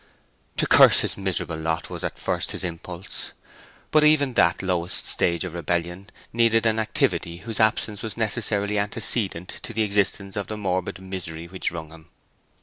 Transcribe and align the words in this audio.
To 0.57 0.65
curse 0.65 1.01
his 1.01 1.15
miserable 1.15 1.57
lot 1.59 1.91
was 1.91 2.03
at 2.03 2.17
first 2.17 2.53
his 2.53 2.63
impulse, 2.63 3.33
but 3.91 4.03
even 4.03 4.33
that 4.33 4.63
lowest 4.63 5.05
stage 5.07 5.43
of 5.45 5.53
rebellion 5.53 6.09
needed 6.33 6.65
an 6.65 6.79
activity 6.79 7.37
whose 7.45 7.59
absence 7.59 8.01
was 8.01 8.17
necessarily 8.17 8.79
antecedent 8.79 9.49
to 9.61 9.73
the 9.73 9.83
existence 9.83 10.35
of 10.35 10.47
the 10.47 10.57
morbid 10.57 10.99
misery 10.99 11.47
which 11.47 11.69
wrung 11.69 11.91
him. 11.91 12.09